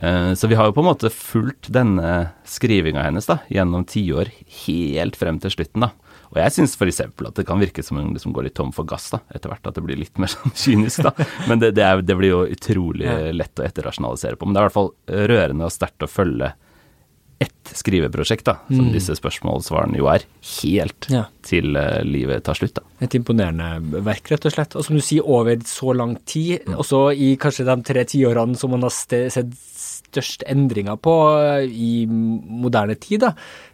Uh, 0.03 0.33
så 0.35 0.49
vi 0.51 0.57
har 0.59 0.69
jo 0.69 0.75
på 0.75 0.83
en 0.83 0.89
måte 0.89 1.13
fulgt 1.15 1.71
denne 1.73 2.33
skrivinga 2.49 3.05
hennes 3.07 3.29
da, 3.29 3.39
gjennom 3.53 3.87
tiår 3.87 4.33
helt 4.65 5.19
frem 5.21 5.39
til 5.43 5.55
slutten. 5.55 5.87
da. 5.87 5.93
Og 6.33 6.41
jeg 6.41 6.55
syns 6.57 6.75
f.eks. 6.81 7.03
at 7.05 7.39
det 7.39 7.47
kan 7.47 7.61
virke 7.61 7.85
som 7.85 8.01
hun 8.01 8.15
liksom 8.17 8.35
går 8.35 8.49
litt 8.49 8.57
tom 8.59 8.73
for 8.75 8.89
gass 8.89 9.11
da, 9.13 9.21
etter 9.37 9.53
hvert. 9.53 9.67
At 9.69 9.79
det 9.79 9.85
blir 9.87 10.01
litt 10.01 10.19
mer 10.19 10.33
sånn 10.33 10.57
kynisk, 10.57 11.07
da. 11.07 11.15
Men 11.47 11.63
det, 11.63 11.75
det, 11.79 11.87
er, 11.87 12.03
det 12.03 12.19
blir 12.19 12.35
jo 12.35 12.43
utrolig 12.57 13.15
lett 13.37 13.63
å 13.63 13.67
etterrasjonalisere 13.69 14.41
på. 14.41 14.49
Men 14.49 14.57
det 14.57 14.63
er 14.63 14.67
i 14.67 14.71
hvert 14.71 14.81
fall 14.81 14.93
rørende 15.33 15.69
og 15.69 15.75
sterkt 15.77 16.03
å 16.03 16.11
følge 16.11 16.55
ett 17.43 17.73
skriveprosjekt, 17.77 18.47
da, 18.47 18.57
som 18.69 18.87
mm. 18.89 18.93
disse 18.95 19.17
spørsmålsvarene 19.19 19.99
jo 20.01 20.09
er, 20.13 20.25
helt 20.63 21.09
ja. 21.13 21.25
til 21.47 21.77
uh, 21.79 22.01
livet 22.07 22.45
tar 22.47 22.59
slutt. 22.59 22.77
da. 22.79 22.85
Et 23.05 23.17
imponerende 23.19 24.01
verk, 24.07 24.31
rett 24.33 24.49
og 24.49 24.55
slett. 24.55 24.77
Og 24.79 24.87
som 24.87 24.99
du 24.99 25.03
sier, 25.05 25.27
over 25.27 25.59
så 25.69 25.95
lang 25.97 26.17
tid, 26.29 26.67
mm. 26.67 26.79
også 26.83 27.05
i 27.15 27.35
kanskje 27.41 27.69
de 27.69 27.79
tre 27.89 28.07
tiårene 28.09 28.59
som 28.59 28.75
man 28.75 28.87
har 28.87 28.95
sett 28.95 29.55
størst 29.83 30.45
endringer 30.51 30.99
på 31.01 31.17
uh, 31.37 31.63
i 31.67 32.05
moderne 32.09 32.99
tid. 33.01 33.27
da. 33.27 33.33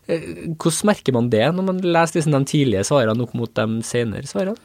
Uh, 0.08 0.54
hvordan 0.54 0.92
merker 0.92 1.16
man 1.16 1.32
det 1.34 1.46
når 1.54 1.72
man 1.72 1.82
leser 1.84 2.20
liksom, 2.20 2.38
de 2.38 2.54
tidlige 2.54 2.86
svarene 2.88 3.26
opp 3.26 3.34
mot 3.38 3.52
de 3.58 3.82
senere 3.86 4.30
svarene? 4.30 4.58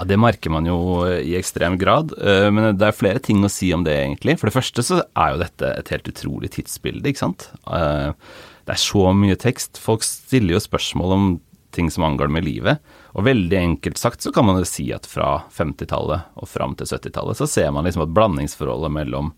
Ja, 0.00 0.06
Det 0.08 0.16
merker 0.16 0.52
man 0.54 0.64
jo 0.64 0.78
i 1.04 1.34
ekstrem 1.36 1.76
grad, 1.80 2.14
men 2.16 2.70
det 2.80 2.86
er 2.88 2.96
flere 2.96 3.20
ting 3.20 3.44
å 3.44 3.50
si 3.52 3.68
om 3.76 3.84
det, 3.84 3.92
egentlig. 4.00 4.38
For 4.40 4.48
det 4.48 4.56
første 4.56 4.84
så 4.86 5.02
er 5.12 5.34
jo 5.34 5.42
dette 5.42 5.72
et 5.76 5.92
helt 5.92 6.08
utrolig 6.08 6.48
tidsbilde, 6.56 7.12
ikke 7.12 7.20
sant. 7.20 7.50
Det 7.68 8.72
er 8.72 8.80
så 8.80 9.10
mye 9.12 9.36
tekst. 9.36 9.76
Folk 9.82 10.04
stiller 10.06 10.56
jo 10.56 10.62
spørsmål 10.64 11.14
om 11.18 11.28
ting 11.76 11.90
som 11.90 12.04
angår 12.06 12.30
med 12.32 12.44
livet. 12.46 12.80
Og 13.12 13.26
veldig 13.26 13.58
enkelt 13.58 13.98
sagt 13.98 14.22
så 14.22 14.32
kan 14.34 14.46
man 14.46 14.60
jo 14.60 14.66
si 14.68 14.88
at 14.94 15.06
fra 15.10 15.42
50-tallet 15.54 16.32
og 16.40 16.48
fram 16.50 16.76
til 16.78 16.88
70-tallet 16.90 17.38
så 17.38 17.48
ser 17.50 17.70
man 17.74 17.86
liksom 17.86 18.04
at 18.06 18.14
blandingsforholdet 18.14 18.94
mellom 18.94 19.32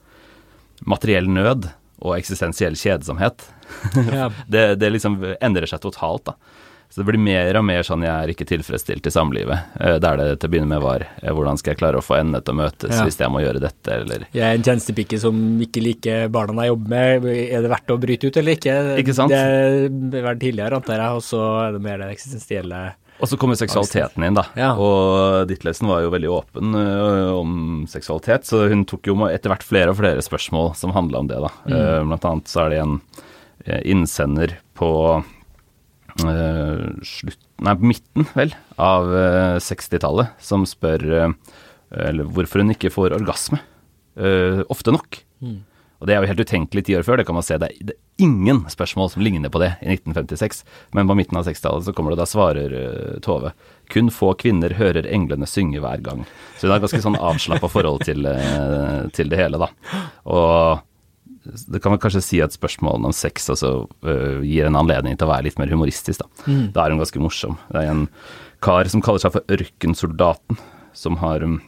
materiell 0.89 1.29
nød 1.31 1.71
og 2.03 2.17
eksistensiell 2.17 2.77
kjedsomhet, 2.79 3.45
Ja. 3.95 4.27
det, 4.53 4.63
det 4.83 4.91
liksom 4.91 5.21
endrer 5.41 5.71
seg 5.71 5.81
totalt, 5.85 6.27
da. 6.33 6.35
Så 6.93 7.01
det 7.01 7.09
blir 7.09 7.23
mer 7.25 7.57
og 7.57 7.65
mer 7.65 7.87
sånn 7.89 8.03
jeg 8.05 8.13
er 8.13 8.31
ikke 8.35 8.45
tilfredsstilt 8.51 9.07
i 9.09 9.13
samlivet. 9.15 9.63
eh, 9.81 9.97
Der 9.97 10.17
det 10.21 10.41
til 10.43 10.51
å 10.51 10.53
begynne 10.53 10.69
med 10.75 10.83
var 10.85 11.07
eh, 11.23 11.33
hvordan 11.33 11.57
skal 11.57 11.73
jeg 11.73 11.81
klare 11.81 11.97
å 11.97 12.05
få 12.05 12.19
endene 12.21 12.43
til 12.45 12.53
å 12.53 12.59
møtes 12.59 12.93
Ja. 12.93 13.07
hvis 13.09 13.17
jeg 13.17 13.33
må 13.33 13.41
gjøre 13.41 13.63
dette, 13.65 13.89
eller 13.97 14.27
Jeg 14.29 14.45
er 14.45 14.59
en 14.59 14.63
tjenestepike 14.67 15.19
som 15.19 15.35
ikke 15.65 15.81
liker 15.81 16.29
barna 16.29 16.67
jeg 16.67 16.75
jobber 16.75 16.93
med. 16.93 17.25
Er 17.25 17.65
det 17.65 17.71
verdt 17.73 17.95
å 17.97 17.99
bryte 17.99 18.29
ut 18.29 18.37
eller 18.37 18.53
ikke? 18.61 18.77
Ikke 19.01 19.17
sant? 19.17 19.33
Det 19.33 20.21
har 20.21 20.29
vært 20.29 20.45
tidligere, 20.45 20.77
antar 20.77 21.01
jeg, 21.01 21.17
og 21.17 21.25
så 21.25 21.41
er 21.65 21.73
det 21.73 21.81
mer 21.81 21.97
det 21.97 22.13
eksistensielle 22.13 22.95
Og 23.23 23.29
så 23.29 23.39
kommer 23.39 23.57
seksualiteten 23.57 24.25
inn, 24.27 24.35
da. 24.35 24.45
Ja. 24.55 24.75
Og 24.77 25.49
Ditlevsen 25.49 25.89
var 25.89 26.03
jo 26.03 26.11
veldig 26.13 26.29
åpen 26.29 26.75
uh, 26.75 27.39
om 27.39 27.87
seksualitet, 27.89 28.45
så 28.45 28.69
hun 28.69 28.85
tok 28.85 29.07
jo 29.07 29.17
etter 29.31 29.49
hvert 29.49 29.63
flere 29.65 29.91
og 29.95 29.97
flere 29.97 30.21
spørsmål 30.21 30.75
som 30.77 30.93
handla 30.93 31.21
om 31.21 31.29
det, 31.31 31.41
da. 31.41 31.53
Mm. 31.65 31.73
Uh, 31.73 32.01
blant 32.11 32.25
annet 32.25 32.49
så 32.53 32.67
er 32.67 32.75
det 32.75 32.83
en 32.83 33.01
innsender 33.87 34.59
på 34.75 35.23
slutt, 36.21 37.41
nei, 37.65 37.75
midten, 37.81 38.27
vel, 38.37 38.55
av 38.77 39.13
eh, 39.17 39.59
60-tallet 39.63 40.35
som 40.43 40.67
spør 40.69 41.05
eh, 41.19 41.35
eller 42.09 42.29
hvorfor 42.33 42.63
hun 42.63 42.75
ikke 42.75 42.93
får 42.93 43.17
orgasme 43.17 43.61
eh, 44.17 44.63
ofte 44.73 44.95
nok. 44.95 45.21
Mm. 45.45 45.61
Og 46.03 46.09
det 46.09 46.15
er 46.17 46.25
jo 46.25 46.31
helt 46.33 46.43
utenkelig 46.43 46.83
ti 46.89 46.97
år 46.99 47.05
før, 47.07 47.21
det 47.21 47.29
kan 47.29 47.37
man 47.37 47.45
se. 47.47 47.57
Det 47.63 47.69
er, 47.69 47.91
det 47.93 47.95
er 47.95 48.25
ingen 48.27 48.65
spørsmål 48.71 49.13
som 49.13 49.23
ligner 49.23 49.53
på 49.55 49.61
det 49.63 49.71
i 49.85 49.93
1956. 49.95 50.65
Men 50.99 51.07
på 51.07 51.15
midten 51.15 51.39
av 51.39 51.47
60-tallet 51.47 51.87
så 51.87 51.95
kommer 51.95 52.11
det, 52.11 52.19
da 52.19 52.27
svarer 52.27 52.75
uh, 52.75 53.21
Tove. 53.23 53.53
Kun 53.93 54.11
få 54.11 54.33
kvinner 54.41 54.75
hører 54.81 55.07
englene 55.07 55.47
synge 55.47 55.79
hver 55.85 56.03
gang. 56.03 56.25
Så 56.59 56.67
det 56.67 56.75
er 56.75 56.83
ganske 56.83 57.05
sånn 57.05 57.21
avslappa 57.23 57.71
forhold 57.71 58.03
til, 58.09 58.27
uh, 58.27 59.07
til 59.15 59.31
det 59.31 59.39
hele, 59.39 59.63
da. 59.63 59.71
Og 60.27 60.83
det 61.43 61.81
kan 61.83 61.95
vel 61.95 62.01
kanskje 62.03 62.23
si 62.25 62.41
at 62.45 62.55
spørsmålene 62.55 63.11
om 63.11 63.17
sex 63.17 63.49
også 63.51 63.73
uh, 64.07 64.41
gir 64.47 64.69
en 64.69 64.79
anledning 64.79 65.17
til 65.19 65.27
å 65.27 65.33
være 65.33 65.49
litt 65.49 65.59
mer 65.59 65.73
humoristisk, 65.73 66.23
da. 66.23 66.57
Da 66.75 66.85
er 66.85 66.95
hun 66.95 67.03
ganske 67.03 67.23
morsom. 67.23 67.59
Det 67.73 67.83
er 67.83 67.91
en 67.91 68.07
kar 68.63 68.91
som 68.91 69.03
kaller 69.03 69.25
seg 69.25 69.35
for 69.35 69.57
Ørkensoldaten, 69.57 70.61
som 70.95 71.19
har 71.23 71.43
um, 71.43 71.61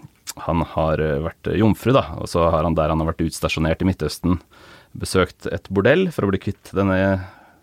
Han 0.45 0.65
har 0.67 0.99
øh, 0.99 1.21
vært 1.23 1.47
jomfru, 1.55 1.93
da, 1.95 2.09
og 2.19 2.27
så 2.27 2.49
har 2.51 2.65
han 2.67 2.75
der 2.75 2.91
han 2.91 2.99
har 2.99 3.13
vært 3.13 3.23
utstasjonert 3.23 3.83
i 3.85 3.87
Midtøsten, 3.87 4.41
besøkt 4.91 5.47
et 5.47 5.69
bordell 5.71 6.09
for 6.11 6.27
å 6.27 6.31
bli 6.33 6.41
kvitt 6.43 6.73
denne 6.75 6.97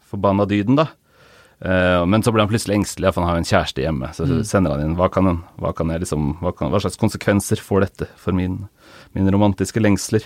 forbanna 0.08 0.46
dyden, 0.48 0.78
da. 0.80 0.88
Eh, 1.62 2.06
men 2.06 2.24
så 2.24 2.32
blir 2.32 2.46
han 2.46 2.52
plutselig 2.52 2.80
engstelig, 2.80 3.12
for 3.12 3.22
han 3.22 3.30
har 3.30 3.38
jo 3.38 3.44
en 3.44 3.50
kjæreste 3.52 3.84
hjemme. 3.84 4.10
Så 4.18 4.28
sender 4.48 4.74
han 4.74 4.86
inn 4.86 4.96
hva 5.00 5.10
kan, 5.14 5.42
hva 5.62 5.74
kan 5.78 5.92
jeg 5.94 6.06
liksom, 6.06 6.36
hva, 6.42 6.54
kan, 6.58 6.72
hva 6.74 6.82
slags 6.82 7.00
konsekvenser 7.02 7.62
får 7.62 7.86
dette 7.86 8.08
for 8.22 8.38
min, 8.38 8.64
mine 9.18 9.34
romantiske 9.34 9.84
lengsler? 9.84 10.26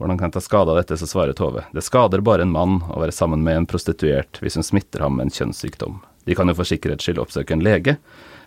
Hvordan 0.00 0.16
kan 0.16 0.30
jeg 0.30 0.38
ta 0.38 0.40
skade 0.40 0.72
av 0.72 0.78
dette, 0.80 0.96
så 0.96 1.04
svarer 1.04 1.36
Tove. 1.36 1.66
Det 1.76 1.84
skader 1.84 2.22
bare 2.24 2.46
en 2.46 2.54
mann 2.54 2.78
å 2.88 3.02
være 3.02 3.12
sammen 3.12 3.42
med 3.44 3.58
en 3.58 3.66
prostituert 3.68 4.38
hvis 4.40 4.56
hun 4.56 4.64
smitter 4.64 5.04
ham 5.04 5.18
med 5.18 5.28
en 5.28 5.34
kjønnssykdom. 5.36 5.98
De 6.24 6.36
kan 6.36 6.48
jo 6.48 6.54
for 6.56 6.68
sikkerhets 6.68 7.04
skyld 7.04 7.20
oppsøke 7.20 7.52
en 7.52 7.64
lege, 7.64 7.98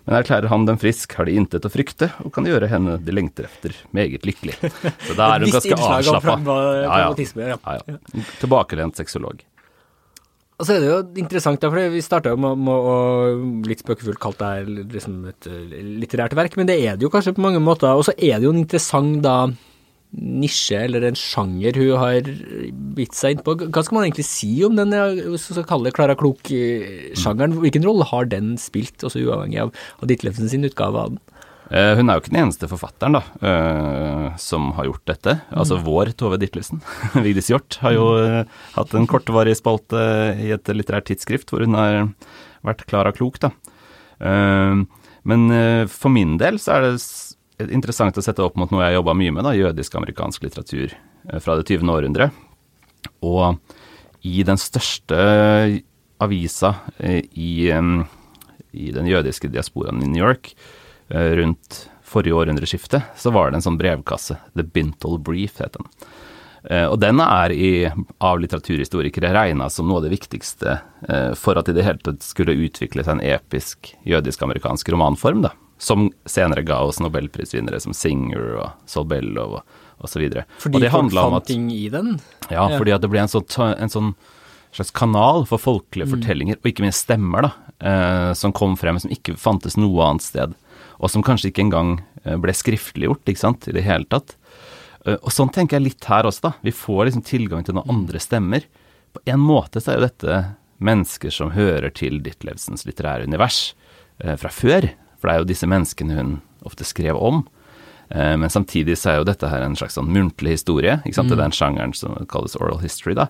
men 0.04 0.16
erklærer 0.18 0.50
han 0.50 0.66
dem 0.66 0.80
frisk, 0.82 1.14
har 1.14 1.28
de 1.28 1.36
intet 1.38 1.64
å 1.64 1.70
frykte, 1.70 2.10
og 2.26 2.32
kan 2.34 2.46
gjøre 2.48 2.68
henne 2.72 2.96
de 3.00 3.14
lengter 3.14 3.46
efter 3.46 3.76
meget 3.94 4.26
lykkelig. 4.26 4.56
Så 5.06 5.14
da 5.14 5.30
er 5.30 5.46
hun 5.46 5.54
ganske 5.54 5.78
avslappa. 5.78 6.36
Ja, 6.44 6.98
ja. 7.06 7.58
Ja, 7.62 7.76
ja. 7.78 8.00
Tilbakelent 8.42 8.98
sexolog. 8.98 9.44
Og 10.54 10.66
så 10.66 10.76
er 10.76 10.82
det 10.82 10.90
jo 10.90 10.98
interessant, 11.18 11.58
da, 11.62 11.70
for 11.70 11.94
vi 11.94 12.02
starta 12.04 12.30
jo 12.30 12.38
med, 12.38 12.60
med 12.66 12.88
å 12.90 12.96
litt 13.66 13.82
spøkefullt 13.82 14.20
kalt 14.22 14.38
det 14.38 14.50
her 14.52 14.68
liksom 14.94 15.16
et 15.32 15.48
eh, 15.50 15.80
litterært 16.02 16.36
verk, 16.38 16.54
men 16.58 16.68
det 16.70 16.76
er 16.78 16.98
det 16.98 17.06
jo 17.06 17.10
kanskje 17.10 17.34
på 17.34 17.42
mange 17.42 17.62
måter. 17.62 17.90
Og 17.90 18.06
så 18.06 18.14
er 18.14 18.38
det 18.38 18.46
jo 18.46 18.52
en 18.54 18.60
interessant 18.62 19.18
da 19.24 19.38
nisje, 20.14 20.78
eller 20.86 21.04
en 21.08 21.18
sjanger 21.18 21.76
hun 21.80 21.92
har 22.00 22.30
bitt 22.96 23.16
seg 23.18 23.38
innpå. 23.38 23.56
Hva 23.66 23.84
skal 23.84 23.98
man 23.98 24.06
egentlig 24.08 24.26
si 24.28 24.52
om 24.66 24.76
den, 24.78 24.94
hvis 25.32 25.48
skal 25.50 25.66
kalle 25.68 25.92
Klara 25.94 26.16
Klok-sjangeren? 26.18 27.58
Hvilken 27.64 27.86
rolle 27.86 28.06
har 28.08 28.30
den 28.30 28.54
spilt, 28.60 29.02
også 29.02 29.24
uavhengig 29.24 29.62
av, 29.66 29.74
av 30.00 30.10
Ditlevsen 30.10 30.50
sin 30.52 30.66
utgave 30.68 31.00
av 31.06 31.14
den? 31.14 31.22
Eh, 31.72 31.94
Hun 31.96 32.10
er 32.10 32.18
jo 32.18 32.22
ikke 32.24 32.32
den 32.34 32.42
eneste 32.42 32.68
forfatteren 32.68 33.16
da, 33.16 33.22
eh, 33.40 34.26
som 34.40 34.72
har 34.76 34.90
gjort 34.90 35.04
dette. 35.08 35.36
Altså 35.50 35.78
vår 35.82 36.12
Tove 36.18 36.38
Ditlevsen. 36.40 36.82
Vigdis 37.24 37.48
Hjorth 37.50 37.80
har 37.84 37.96
jo 37.96 38.08
eh, 38.20 38.42
hatt 38.76 38.94
en 38.94 39.08
kortvarig 39.10 39.56
spalte 39.58 40.02
i 40.44 40.52
et 40.54 40.74
litterært 40.74 41.08
tidsskrift 41.08 41.50
hvor 41.52 41.64
hun 41.64 41.78
har 41.78 42.04
vært 42.64 42.84
Klara 42.88 43.12
Klok, 43.16 43.40
da. 43.42 43.50
Men 44.24 45.42
for 45.90 46.12
min 46.12 46.38
del 46.40 46.56
så 46.62 46.76
er 46.76 46.84
det 46.86 46.92
interessant 47.62 48.18
å 48.18 48.24
sette 48.24 48.42
opp 48.44 48.56
mot 48.58 48.70
noe 48.74 48.84
jeg 48.88 48.98
jobba 48.98 49.14
mye 49.18 49.34
med, 49.34 49.46
da, 49.46 49.54
jødisk-amerikansk 49.56 50.46
litteratur 50.46 50.92
eh, 50.94 51.40
fra 51.40 51.56
det 51.58 51.66
20. 51.70 51.90
århundre. 51.94 52.30
Og 53.24 53.58
i 54.24 54.42
den 54.46 54.58
største 54.60 55.18
avisa 56.24 56.74
eh, 56.98 57.20
i, 57.34 57.68
i 57.70 58.90
den 58.94 59.10
jødiske 59.10 59.50
diasporaen 59.52 60.02
i 60.02 60.10
New 60.10 60.22
York 60.24 60.54
eh, 61.10 61.34
rundt 61.38 61.84
forrige 62.04 62.36
århundreskifte, 62.36 63.00
så 63.16 63.32
var 63.34 63.50
det 63.50 63.58
en 63.58 63.66
sånn 63.70 63.80
brevkasse. 63.80 64.36
The 64.54 64.62
Bintle 64.66 65.18
Brief 65.18 65.58
het 65.62 65.74
den. 65.78 65.88
Eh, 66.70 66.86
Og 66.86 66.98
den 67.02 67.20
er 67.20 67.52
i, 67.52 67.88
av 68.18 68.38
litteraturhistorikere 68.40 69.32
regna 69.34 69.68
som 69.72 69.88
noe 69.88 70.00
av 70.00 70.06
det 70.06 70.14
viktigste 70.14 70.78
eh, 71.08 71.32
for 71.38 71.58
at 71.58 71.66
det 71.68 71.74
i 71.74 71.80
det 71.80 71.86
hele 71.88 72.04
tatt 72.04 72.24
skulle 72.24 72.56
utvikle 72.66 73.04
en 73.10 73.22
episk 73.24 73.94
jødisk-amerikansk 74.08 74.94
romanform, 74.94 75.44
da. 75.48 75.52
Som 75.78 76.10
senere 76.26 76.62
ga 76.64 76.78
oss 76.86 77.00
nobelprisvinnere 77.02 77.80
som 77.82 77.92
Singer 77.96 78.54
og 78.62 78.86
Solbellov 78.88 79.56
og, 79.58 79.80
og 79.98 80.08
så 80.08 80.20
videre. 80.22 80.44
Fordi 80.62 80.78
og 80.78 80.84
det 80.84 80.92
handla 80.94 81.26
om 81.28 81.34
at 81.40 81.48
ting 81.50 81.66
i 81.72 81.88
den? 81.92 82.20
ja, 82.50 82.68
Ja. 82.70 82.78
fordi 82.78 82.94
at 82.94 83.02
det 83.02 83.10
ble 83.10 83.20
en 83.24 83.28
sånn, 83.28 83.44
en 83.78 83.90
sånn 83.92 84.14
slags 84.74 84.90
kanal 84.94 85.44
for 85.46 85.58
folkelige 85.62 86.10
fortellinger, 86.10 86.56
og 86.58 86.66
ikke 86.70 86.82
minst 86.82 87.04
stemmer, 87.06 87.42
da, 87.46 87.50
eh, 87.80 88.32
som 88.34 88.52
kom 88.52 88.76
frem 88.76 88.98
som 88.98 89.10
ikke 89.10 89.36
fantes 89.38 89.76
noe 89.78 90.02
annet 90.02 90.22
sted, 90.22 90.54
og 90.98 91.10
som 91.10 91.22
kanskje 91.22 91.50
ikke 91.52 91.62
engang 91.68 91.92
eh, 92.24 92.34
ble 92.42 92.50
skriftliggjort, 92.54 93.22
ikke 93.30 93.38
sant, 93.44 93.68
i 93.70 93.74
det 93.76 93.84
hele 93.86 94.04
tatt. 94.10 94.34
Eh, 95.06 95.14
og 95.20 95.30
sånn 95.30 95.52
tenker 95.54 95.78
jeg 95.78 95.84
litt 95.90 96.04
her 96.10 96.26
også, 96.26 96.48
da. 96.48 96.52
Vi 96.66 96.72
får 96.74 97.06
liksom 97.10 97.22
tilgang 97.26 97.62
til 97.66 97.74
noen 97.78 97.90
andre 97.90 98.18
stemmer. 98.22 98.66
På 99.14 99.22
en 99.30 99.42
måte 99.42 99.78
så 99.82 99.92
er 99.92 100.00
jo 100.00 100.08
dette 100.08 100.40
mennesker 100.82 101.30
som 101.30 101.52
hører 101.54 101.92
til 101.94 102.18
Ditlevsens 102.24 102.82
litterære 102.88 103.28
univers 103.28 103.74
eh, 104.24 104.34
fra 104.40 104.50
før, 104.50 104.90
for 105.24 105.30
det 105.30 105.34
er 105.38 105.40
jo 105.40 105.48
disse 105.48 105.68
menneskene 105.72 106.16
hun 106.18 106.32
ofte 106.68 106.84
skrev 106.84 107.16
om. 107.16 107.46
Eh, 108.10 108.36
Men 108.36 108.50
samtidig 108.52 108.98
så 109.00 109.10
er 109.14 109.16
jo 109.22 109.24
dette 109.30 109.48
her 109.48 109.62
en 109.64 109.76
slags 109.76 109.96
sånn 109.96 110.12
muntlig 110.12 110.58
historie. 110.58 110.98
ikke 111.00 111.16
sant? 111.16 111.30
Det 111.32 111.38
er 111.38 111.44
den 111.46 111.56
sjangeren 111.56 111.94
som 111.96 112.12
kalles 112.28 112.56
oral 112.60 112.82
history, 112.84 113.14
da. 113.16 113.28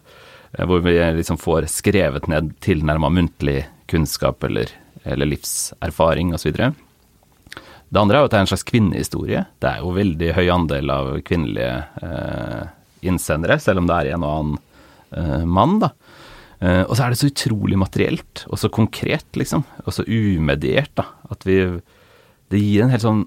Eh, 0.59 0.67
Hvor 0.67 0.83
vi 0.83 0.99
liksom 0.99 1.39
får 1.39 1.69
skrevet 1.71 2.27
ned 2.27 2.57
tilnærma 2.61 3.11
muntlig 3.15 3.67
kunnskap 3.87 4.43
eller, 4.43 4.67
eller 5.05 5.27
livserfaring 5.31 6.35
osv. 6.35 6.51
Det 7.95 8.01
andre 8.01 8.17
er 8.17 8.21
jo 8.23 8.27
at 8.27 8.31
det 8.35 8.39
er 8.39 8.45
en 8.49 8.51
slags 8.51 8.67
kvinnehistorie. 8.67 9.45
Det 9.63 9.71
er 9.71 9.79
jo 9.85 9.93
veldig 9.95 10.33
høy 10.35 10.49
andel 10.51 10.91
av 10.91 11.13
kvinnelige 11.23 11.85
eh, 12.03 12.65
innsendere, 13.07 13.61
selv 13.63 13.79
om 13.79 13.87
det 13.87 13.95
er 14.01 14.15
en 14.17 14.25
og 14.27 14.33
annen 14.41 14.59
eh, 15.15 15.45
mann, 15.47 15.79
da. 15.79 15.93
Eh, 16.65 16.83
og 16.87 16.97
så 16.97 17.05
er 17.05 17.13
det 17.13 17.21
så 17.21 17.29
utrolig 17.29 17.79
materielt, 17.79 18.45
og 18.49 18.61
så 18.61 18.71
konkret, 18.73 19.27
liksom. 19.37 19.65
Og 19.85 19.97
så 19.97 20.07
umediert, 20.07 20.93
da. 20.97 21.11
At 21.31 21.45
vi 21.47 21.81
Det 22.53 22.61
gir 22.61 22.83
en 22.85 22.91
helt 22.93 23.03
sånn 23.03 23.23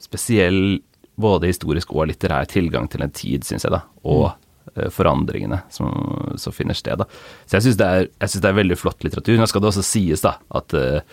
spesiell 0.00 0.80
både 1.20 1.50
historisk 1.50 1.92
og 1.92 2.08
litterær 2.08 2.48
tilgang 2.48 2.88
til 2.88 3.02
en 3.04 3.12
tid, 3.12 3.44
syns 3.44 3.66
jeg, 3.66 3.70
da. 3.70 3.82
Og 4.02 4.32
uh, 4.32 4.88
forandringene 4.90 5.60
som, 5.70 5.92
som 6.40 6.54
finner 6.56 6.74
sted, 6.74 6.98
da. 6.98 7.06
Så 7.44 7.58
jeg 7.58 7.66
syns 7.68 7.76
det, 7.78 8.40
det 8.40 8.48
er 8.48 8.56
veldig 8.56 8.78
flott 8.80 9.04
litteratur. 9.04 9.36
Nå 9.38 9.46
skal 9.46 9.60
det 9.60 9.70
også 9.70 9.84
sies, 9.84 10.24
da, 10.24 10.38
at 10.56 10.72
uh, 10.72 11.04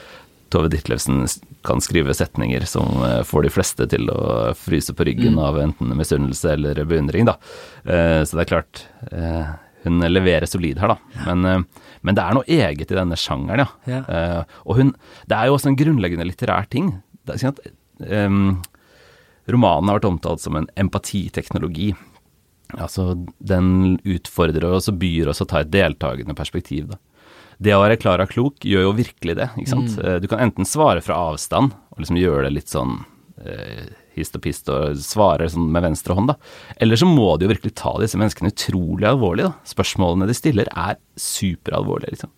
Tove 0.50 0.72
Ditlevsen 0.72 1.27
kan 1.68 1.84
skrive 1.84 2.16
setninger 2.16 2.66
som 2.66 3.04
får 3.27 3.44
de 3.44 3.51
fleste 3.51 3.89
til 3.92 4.08
å 4.10 4.56
fryse 4.56 4.96
på 4.96 5.04
ryggen 5.04 5.38
av 5.44 5.60
enten 5.60 5.92
misunnelse 6.00 6.56
eller 6.56 6.80
beundring, 6.88 7.27
da. 7.27 7.36
Så 7.84 8.32
det 8.32 8.46
er 8.46 8.51
klart, 8.54 8.86
hun 9.88 10.03
leverer 10.12 10.48
solid 10.50 10.79
her, 10.84 10.94
da. 10.94 11.24
Men, 11.25 11.46
eh, 11.46 11.86
men 12.03 12.17
det 12.17 12.24
er 12.24 12.38
noe 12.38 12.48
eget 12.48 12.91
i 12.91 12.98
denne 13.00 13.17
sjangeren, 13.20 13.63
ja. 13.63 13.67
Ja. 13.89 14.01
Eh, 14.08 14.60
Og 14.67 14.77
hun 14.82 14.94
Det 15.27 15.38
er 15.38 15.48
jo 15.48 15.56
også 15.58 15.72
en 15.72 15.79
grunnleggende 15.79 16.27
litterær 16.27 16.70
ting. 16.70 16.91
Det 17.25 17.36
er, 17.36 17.41
sånn 17.41 17.56
at, 17.56 17.72
um, 18.27 18.62
romanen 19.50 19.89
har 19.89 20.00
vært 20.00 20.12
omtalt 20.12 20.44
som 20.44 20.56
en 20.56 20.67
empatiteknologi. 20.77 21.96
Altså, 22.77 23.13
den 23.39 23.98
utfordrer 24.03 24.63
oss 24.75 24.89
og 24.91 25.00
byr 25.00 25.29
oss 25.32 25.41
å 25.44 25.48
ta 25.48 25.62
et 25.63 25.72
deltakende 25.72 26.36
perspektiv, 26.36 26.89
da. 26.91 26.98
Det 27.60 27.74
å 27.74 27.82
være 27.82 27.98
klar 27.98 28.22
og 28.22 28.29
Klok 28.29 28.60
gjør 28.70 28.84
jo 28.86 28.94
virkelig 28.94 29.36
det, 29.39 29.50
ikke 29.58 29.72
sant. 29.72 29.96
Mm. 29.98 30.22
Du 30.22 30.27
kan 30.29 30.39
enten 30.46 30.67
svare 30.67 31.01
fra 31.01 31.15
avstand, 31.32 31.74
og 31.91 32.03
liksom 32.03 32.20
gjøre 32.20 32.44
det 32.46 32.53
litt 32.53 32.70
sånn 32.70 33.00
eh, 33.00 33.17
hist 34.17 34.38
og 34.38 34.44
pist 34.44 34.70
og 34.74 34.98
svare 35.01 35.50
sånn 35.51 35.67
med 35.74 35.86
venstre 35.86 36.15
hånd, 36.17 36.32
da. 36.32 36.38
Eller 36.82 37.00
så 37.00 37.08
må 37.10 37.36
de 37.38 37.46
jo 37.46 37.51
virkelig 37.53 37.75
ta 37.77 37.94
disse 38.01 38.17
menneskene 38.20 38.53
utrolig 38.53 39.10
alvorlig, 39.10 39.46
da. 39.50 39.67
Spørsmålene 39.70 40.29
de 40.29 40.38
stiller 40.38 40.72
er 40.74 40.98
superalvorlige, 41.22 42.15
liksom. 42.15 42.34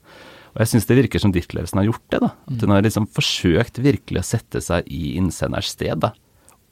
Og 0.49 0.63
jeg 0.63 0.71
syns 0.71 0.89
det 0.89 0.97
virker 0.97 1.21
som 1.21 1.31
Ditlevsen 1.31 1.79
har 1.79 1.87
gjort 1.87 2.05
det. 2.09 2.19
da. 2.23 2.31
At 2.49 2.63
hun 2.65 2.73
har 2.73 2.83
liksom 2.83 3.05
forsøkt 3.13 3.79
virkelig 3.85 4.23
å 4.23 4.27
sette 4.31 4.61
seg 4.65 4.87
i 4.91 5.13
innsenders 5.19 5.71
sted. 5.75 6.01
da. 6.01 6.11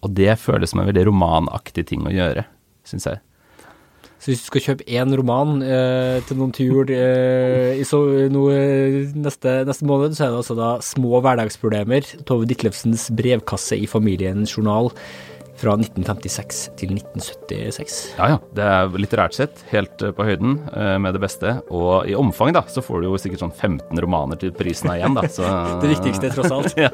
Og 0.03 0.13
det 0.17 0.33
føles 0.41 0.73
som 0.73 0.81
en 0.81 0.89
veldig 0.89 1.07
romanaktig 1.11 1.85
ting 1.91 2.05
å 2.07 2.13
gjøre, 2.13 2.45
syns 2.87 3.07
jeg. 3.07 3.21
Så 4.17 4.31
hvis 4.31 4.41
du 4.41 4.47
skal 4.49 4.63
kjøpe 4.65 4.87
én 4.89 5.13
roman 5.19 5.61
eh, 5.61 6.17
til 6.27 6.39
noen 6.39 6.51
til 6.55 6.71
jul 6.71 6.91
eh, 6.93 7.77
i 7.77 7.85
så, 7.87 8.01
noe, 8.33 8.57
neste, 9.13 9.59
neste, 9.67 9.87
måned, 9.87 10.17
så 10.17 10.25
er 10.25 10.33
det 10.33 10.41
altså 10.41 10.57
da 10.57 10.69
'Små 10.81 11.21
hverdagsproblemer', 11.21 12.25
Tove 12.25 12.49
Ditlevsens 12.49 13.11
brevkasse 13.13 13.77
i 13.77 13.85
familiens 13.89 14.57
journal 14.57 14.91
fra 15.57 15.73
1956 15.77 16.61
til 16.77 16.93
1976. 16.95 17.97
Ja 18.17 18.29
ja, 18.33 18.39
det 18.57 18.65
er 18.65 18.97
litterært 19.01 19.37
sett 19.37 19.63
helt 19.71 20.01
eh, 20.05 20.13
på 20.15 20.25
høyden 20.27 20.57
eh, 20.71 20.95
med 21.01 21.17
det 21.17 21.23
beste. 21.23 21.57
Og 21.73 22.09
i 22.09 22.17
omfang, 22.17 22.53
da, 22.57 22.63
så 22.69 22.83
får 22.85 23.01
du 23.01 23.09
jo 23.09 23.21
sikkert 23.21 23.45
sånn 23.45 23.55
15 23.55 24.03
romaner 24.03 24.39
til 24.41 24.53
prisen 24.55 24.91
av 24.93 24.99
igjen, 24.99 25.17
da. 25.17 25.27
Så, 25.29 25.45
det 25.83 25.93
viktigste, 25.95 26.33
tross 26.35 26.53
alt. 26.53 26.77
ja. 26.85 26.91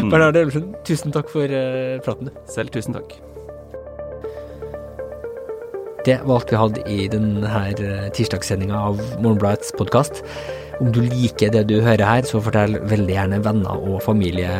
Mm. 0.00 0.10
Bernard 0.12 0.40
Elvesen, 0.40 0.74
tusen 0.86 1.14
takk 1.14 1.32
for 1.32 1.48
uh, 1.48 2.00
praten, 2.04 2.30
du. 2.30 2.44
Selv 2.52 2.74
tusen 2.74 2.96
takk. 3.00 3.16
Det 6.04 6.18
var 6.24 6.36
alt 6.36 6.52
vi 6.52 6.56
hadde 6.60 6.82
i 6.90 7.04
denne 7.08 7.48
eh, 7.48 8.08
tirsdagssendinga 8.12 8.76
av 8.90 8.98
Morgenbladets 9.24 9.72
podkast. 9.78 10.20
Om 10.82 10.90
du 10.92 10.98
liker 11.00 11.52
det 11.54 11.62
du 11.70 11.78
hører 11.80 12.04
her, 12.04 12.26
så 12.28 12.42
fortell 12.44 12.76
veldig 12.90 13.14
gjerne 13.14 13.38
venner 13.46 13.86
og 13.88 14.02
familie 14.04 14.50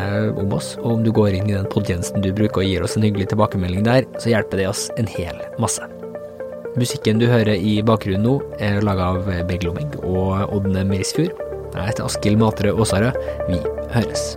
om 0.41 0.55
oss. 0.57 0.71
Og 0.81 0.95
om 0.95 1.03
du 1.05 1.11
går 1.13 1.37
inn 1.37 1.51
i 1.51 1.53
den 1.53 1.69
podtjenesten 1.69 2.25
du 2.25 2.31
bruker 2.33 2.63
og 2.63 2.71
gir 2.71 2.87
oss 2.87 2.97
en 2.97 3.05
hyggelig 3.05 3.29
tilbakemelding 3.33 3.85
der, 3.85 4.09
så 4.17 4.33
hjelper 4.33 4.63
det 4.63 4.71
oss 4.71 4.87
en 4.97 5.11
hel 5.11 5.37
masse. 5.61 5.85
Musikken 6.79 7.21
du 7.21 7.27
hører 7.29 7.53
i 7.53 7.77
bakgrunnen 7.85 8.25
nå, 8.25 8.39
er 8.57 8.81
laga 8.83 9.13
av 9.13 9.29
Begg 9.45 9.67
Lomming 9.67 9.93
og 10.01 10.49
Ådne 10.49 10.87
Meisfjord. 10.89 11.37
Jeg 11.75 11.91
heter 11.91 12.09
Askild 12.09 12.41
Matre 12.41 12.73
Aasarød. 12.73 13.21
Vi 13.51 13.61
høres. 13.93 14.33